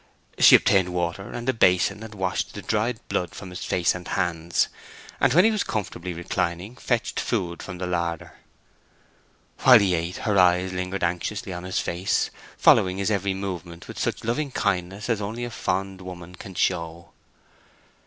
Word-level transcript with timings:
She 0.39 0.55
obtained 0.55 0.89
water 0.95 1.29
and 1.29 1.47
a 1.47 1.53
basin, 1.53 2.01
and 2.01 2.15
washed 2.15 2.55
the 2.55 2.63
dried 2.63 2.99
blood 3.07 3.35
from 3.35 3.51
his 3.51 3.63
face 3.63 3.93
and 3.93 4.07
hands; 4.07 4.67
and 5.19 5.31
when 5.31 5.45
he 5.45 5.51
was 5.51 5.63
comfortably 5.63 6.11
reclining, 6.11 6.75
fetched 6.75 7.19
food 7.19 7.61
from 7.61 7.77
the 7.77 7.85
larder. 7.85 8.33
While 9.59 9.77
he 9.77 9.93
ate 9.93 10.17
her 10.25 10.39
eyes 10.39 10.73
lingered 10.73 11.03
anxiously 11.03 11.53
on 11.53 11.65
his 11.65 11.77
face, 11.77 12.31
following 12.57 12.97
its 12.97 13.11
every 13.11 13.35
movement 13.35 13.87
with 13.87 13.99
such 13.99 14.23
loving 14.23 14.49
kindness 14.49 15.07
as 15.07 15.21
only 15.21 15.45
a 15.45 15.51
fond 15.51 16.01
woman 16.01 16.33
can 16.33 16.55
show. 16.55 17.11